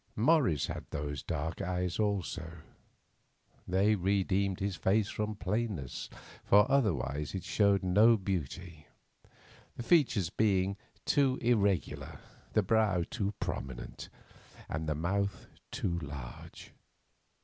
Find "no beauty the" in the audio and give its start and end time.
7.83-9.83